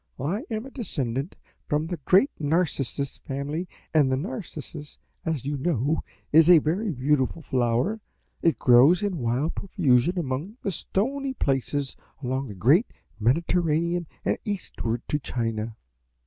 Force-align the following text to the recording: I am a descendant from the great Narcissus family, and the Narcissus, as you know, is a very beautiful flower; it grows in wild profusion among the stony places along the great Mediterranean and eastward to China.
I 0.19 0.41
am 0.49 0.65
a 0.65 0.71
descendant 0.71 1.35
from 1.67 1.85
the 1.85 1.97
great 2.05 2.31
Narcissus 2.39 3.19
family, 3.19 3.67
and 3.93 4.11
the 4.11 4.17
Narcissus, 4.17 4.97
as 5.25 5.45
you 5.45 5.57
know, 5.57 6.01
is 6.31 6.49
a 6.49 6.57
very 6.57 6.89
beautiful 6.89 7.43
flower; 7.43 7.99
it 8.41 8.57
grows 8.57 9.03
in 9.03 9.19
wild 9.19 9.53
profusion 9.53 10.17
among 10.17 10.57
the 10.63 10.71
stony 10.71 11.35
places 11.35 11.95
along 12.23 12.47
the 12.47 12.55
great 12.55 12.87
Mediterranean 13.19 14.07
and 14.25 14.39
eastward 14.43 15.03
to 15.07 15.19
China. 15.19 15.77